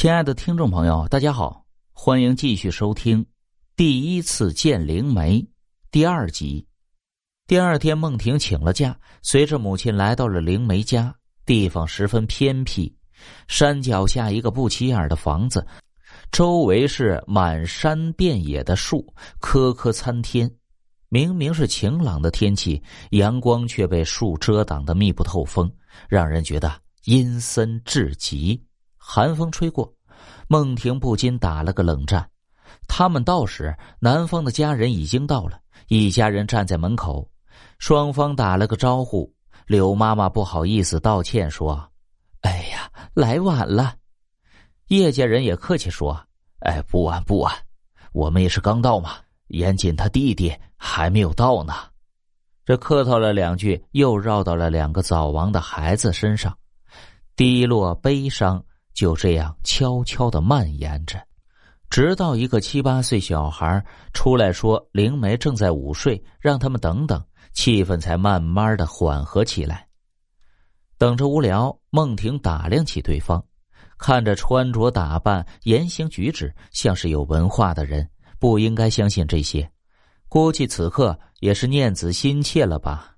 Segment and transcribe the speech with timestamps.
[0.00, 3.22] 亲爱的听众朋友，大家好，欢迎继续收听
[3.76, 5.42] 《第一次见灵媒》
[5.90, 6.66] 第二集。
[7.46, 11.14] 第二天，孟婷请了假，随着母亲来到了灵媒家。
[11.44, 12.90] 地方十分偏僻，
[13.46, 15.66] 山脚下一个不起眼的房子，
[16.32, 19.06] 周围是满山遍野的树，
[19.38, 20.50] 棵棵参天。
[21.10, 25.70] 明明是晴朗的天气，阳光却被树遮挡的密不透风，
[26.08, 26.72] 让人觉得
[27.04, 28.58] 阴森至极。
[29.02, 29.90] 寒风吹过，
[30.46, 32.28] 孟婷不禁打了个冷战。
[32.86, 35.58] 他们到时，男方的家人已经到了，
[35.88, 37.28] 一家人站在门口，
[37.78, 39.32] 双方打了个招呼。
[39.66, 41.90] 柳妈妈不好意思道歉说
[42.42, 43.94] ：“哎呀，来晚了。”
[44.88, 46.20] 叶家人也客气说
[46.60, 47.52] ：“哎，不晚不晚，
[48.12, 49.16] 我们也是刚到嘛。
[49.46, 51.72] 严谨他弟弟还没有到呢。”
[52.66, 56.56] 这客套了两句，又绕到了两个早亡的孩子身上，
[57.34, 58.62] 低落悲伤。
[59.00, 61.18] 就这样悄悄的蔓延着，
[61.88, 67.24] 直到一个七八岁小孩出来说：“灵媒正在午睡，让他们等等。”
[67.54, 69.88] 气氛才慢慢的缓和起来。
[70.98, 73.42] 等着无聊，孟婷打量起对方，
[73.96, 78.06] 看着穿着打扮、言行举止，像是有文化的人，
[78.38, 79.66] 不应该相信这些。
[80.28, 83.16] 估计此刻也是念子心切了吧？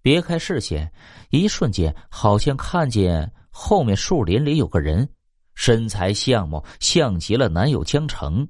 [0.00, 0.90] 别开视线，
[1.28, 3.30] 一瞬间好像看见。
[3.56, 5.08] 后面树林里有个人，
[5.54, 8.46] 身材相貌像极了男友江城。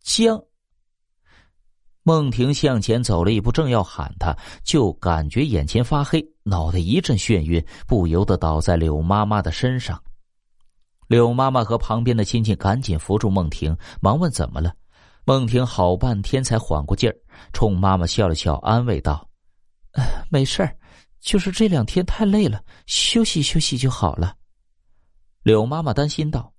[0.00, 0.40] 江。
[2.04, 4.32] 孟婷向前走了一步，正要喊他，
[4.62, 10.00] 就感觉眼前发黑，脑袋一阵眩晕，不由得倒在柳妈妈的身上。
[11.08, 14.72] 柳妈妈和旁边的亲戚赶紧扶住孟婷，忙问怎么了。
[15.24, 17.16] 孟婷好半天才缓过劲儿，
[17.52, 19.28] 冲妈妈笑了笑，安慰道
[20.30, 20.76] ：“没事儿，
[21.20, 24.36] 就是这两天太累了，休息休息就好了。”
[25.44, 26.50] 柳妈妈担心道：“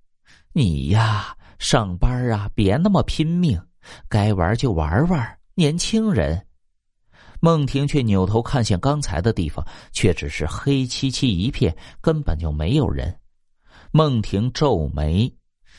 [0.54, 3.60] 你呀，上班啊，别那么拼命，
[4.08, 5.38] 该玩就玩玩。
[5.56, 6.46] 年轻人。”
[7.42, 13.12] 孟婷却扭头看向刚才的地方，却只是黑漆漆一片，根本就没有人。
[13.90, 15.34] 孟婷皱眉：“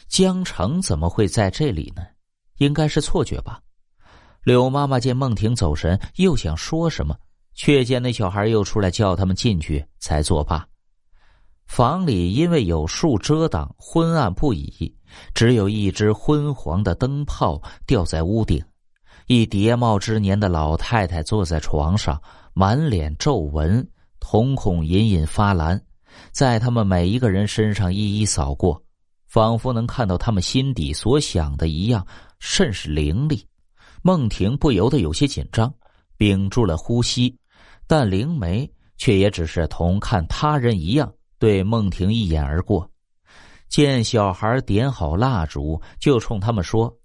[0.09, 2.03] 江城怎么会在这里呢？
[2.57, 3.62] 应该是错觉吧？”
[4.44, 7.18] 柳妈妈见孟婷走神，又想说什么，
[7.53, 10.68] 却见那小孩又出来叫他们进去，才作罢。
[11.67, 14.95] 房里因为有树遮挡，昏暗不已，
[15.35, 18.63] 只有一只昏黄的灯泡吊在屋顶。
[19.28, 22.19] 一叠帽之年的老太太坐在床上，
[22.53, 23.85] 满脸皱纹，
[24.19, 25.79] 瞳孔隐隐发蓝，
[26.31, 28.81] 在他们每一个人身上一一扫过，
[29.27, 32.07] 仿佛能看到他们心底所想的一样，
[32.39, 33.45] 甚是凌厉。
[34.01, 35.72] 孟婷不由得有些紧张，
[36.17, 37.38] 屏住了呼吸，
[37.85, 41.11] 但灵媒却也只是同看他人一样。
[41.40, 42.90] 对孟婷一眼而过，
[43.70, 46.96] 见小孩点好蜡烛，就冲他们说：“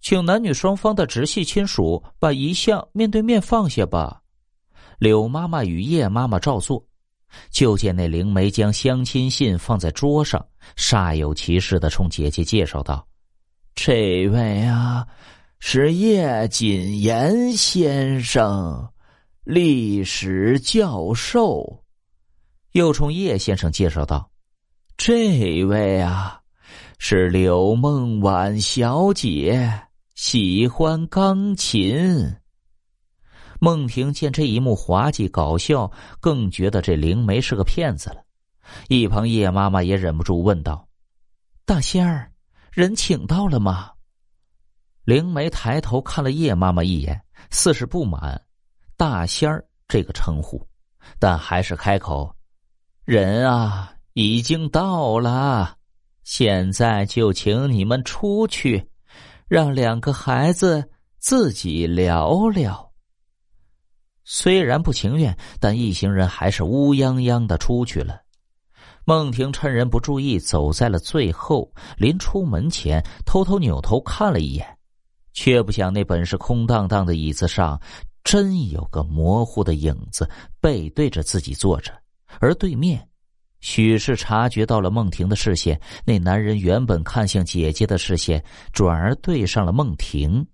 [0.00, 4.20] 请男女双方的直系亲属把遗像面对面放下吧。”
[4.98, 6.84] 柳妈妈与叶妈妈照做。
[7.50, 10.44] 就见那灵媒将相亲信放在桌上，
[10.76, 13.06] 煞有其事的冲姐姐介绍道
[13.74, 15.06] ：“这位啊，
[15.58, 18.86] 是叶谨言先生，
[19.44, 21.81] 历史教授。”
[22.72, 24.30] 又冲叶先生介绍道
[24.96, 26.40] ：“这位啊，
[26.98, 32.34] 是柳梦婉小姐，喜欢钢琴。”
[33.60, 38.24] 孟婷见这一幕滑稽搞笑，更觉得这灵媒是个骗子了。
[38.88, 40.88] 一旁叶妈妈也忍不住问道
[41.66, 42.32] ：“大仙儿，
[42.70, 43.90] 人请到了吗？”
[45.04, 48.42] 灵媒抬头看了叶妈妈一眼，似是不满
[48.96, 50.66] “大仙儿”这个称呼，
[51.18, 52.34] 但还是开口。
[53.04, 55.76] 人啊，已经到了，
[56.22, 58.88] 现在就请你们出去，
[59.48, 62.92] 让两个孩子自己聊聊。
[64.22, 68.20] 虽然不情愿，但一行人还是乌泱泱的出去了。
[69.04, 71.68] 孟婷趁人不注意，走在了最后。
[71.96, 74.78] 临出门前，偷偷扭头看了一眼，
[75.32, 77.80] 却不想那本是空荡荡的椅子上，
[78.22, 80.30] 真有个模糊的影子
[80.60, 81.92] 背对着自己坐着。
[82.40, 83.08] 而对面，
[83.60, 90.44] 许是察觉到了孟婷的视线，那男人原本看向姐姐的视线，转而对上了孟婷。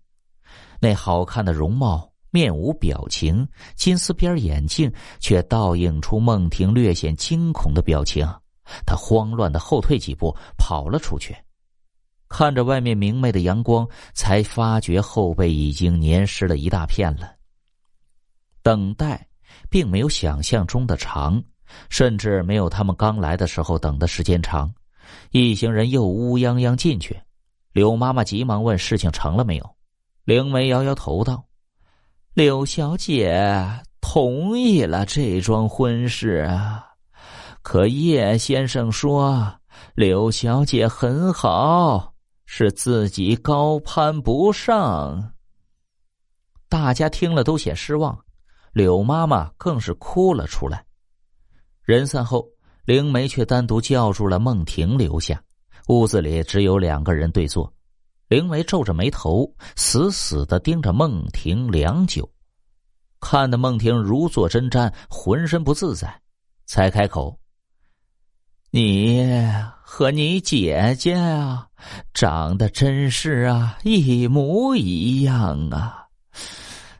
[0.80, 8.26] 那好看的容貌，面无表情，金丝边眼镜却倒映出孟婷略显惊恐的表情。
[8.84, 11.34] 他慌乱的后退几步，跑了出去，
[12.28, 17.34] 看着外面明媚的阳光，才发觉后背已经粘湿了一大片了。
[18.62, 19.26] 等待，
[19.70, 21.42] 并没有想象中的长。
[21.88, 24.72] 甚至没有他们刚来的时候等的时间长，
[25.30, 27.18] 一行人又乌泱泱进去。
[27.72, 29.76] 柳妈妈急忙问：“事情成了没有？”
[30.24, 31.44] 灵梅摇摇头道
[32.34, 36.84] ：“柳小姐同意了这桩婚事啊，
[37.62, 39.60] 可叶先生说
[39.94, 42.12] 柳小姐很好，
[42.46, 45.32] 是自己高攀不上。”
[46.68, 48.18] 大家听了都显失望，
[48.72, 50.84] 柳妈妈更是哭了出来。
[51.88, 52.46] 人散后，
[52.84, 55.42] 灵梅却单独叫住了孟婷留下。
[55.86, 57.72] 屋子里只有两个人对坐，
[58.28, 62.30] 灵梅皱着眉头，死死的盯着孟婷良久，
[63.20, 66.14] 看得孟婷如坐针毡，浑身不自在，
[66.66, 67.40] 才开口
[68.70, 69.26] ：“你
[69.82, 71.68] 和你姐姐啊，
[72.12, 76.04] 长得真是啊一模一样啊。”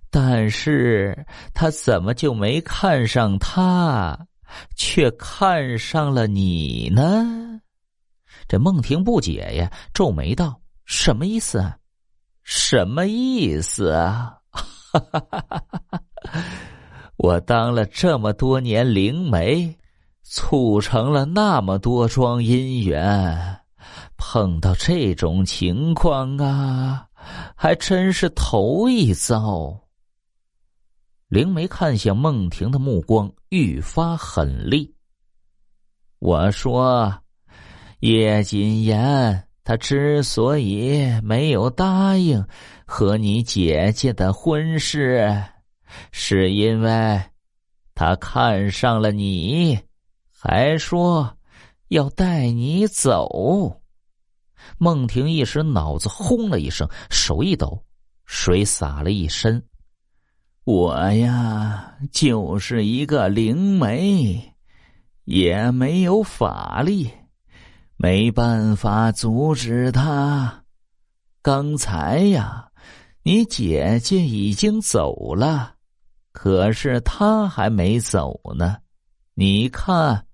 [0.08, 4.18] 但是他怎么就没看上他，
[4.76, 7.60] 却看上了你呢？
[8.46, 11.58] 这孟婷不解呀，皱眉道：“什么意思？
[11.58, 11.76] 啊？
[12.44, 14.38] 什么意思啊？
[17.16, 19.76] 我当了这么多年灵媒，
[20.22, 23.60] 促成了那么多桩姻缘，
[24.16, 27.06] 碰到这种情况啊，
[27.54, 29.78] 还真是头一遭。”
[31.28, 34.94] 灵梅看向孟婷的目光愈发狠厉。
[36.20, 37.22] 我说
[38.00, 42.42] ：“叶谨言，他之所以没有答应
[42.86, 45.44] 和你姐姐的婚事，
[46.12, 47.22] 是因为
[47.94, 49.78] 他看上了你，
[50.30, 51.36] 还说
[51.88, 53.82] 要带你走。”
[54.78, 57.84] 孟婷一时脑子轰了一声，手一抖，
[58.24, 59.62] 水洒了一身。
[60.70, 64.52] 我呀，就是一个灵媒，
[65.24, 67.10] 也没有法力，
[67.96, 70.64] 没办法阻止他。
[71.40, 72.68] 刚才呀，
[73.22, 75.72] 你姐姐已经走了，
[76.32, 78.76] 可是他还没走呢。
[79.32, 80.26] 你看，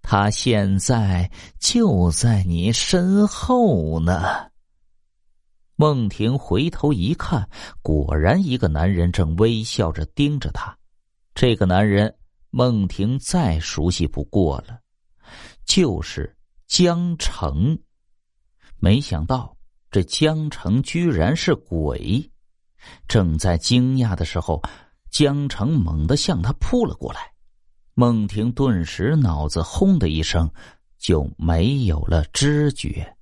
[0.00, 1.30] 他现在
[1.60, 4.47] 就在你身后呢。
[5.80, 7.48] 孟婷回头一看，
[7.82, 10.76] 果然一个男人正微笑着盯着她。
[11.36, 12.12] 这个男人，
[12.50, 14.80] 孟婷再熟悉不过了，
[15.64, 16.36] 就是
[16.66, 17.78] 江城。
[18.80, 19.56] 没想到
[19.88, 22.28] 这江城居然是鬼。
[23.06, 24.60] 正在惊讶的时候，
[25.12, 27.20] 江城猛地向他扑了过来，
[27.94, 30.50] 孟婷顿时脑子轰的一声，
[30.98, 33.14] 就没有了知觉。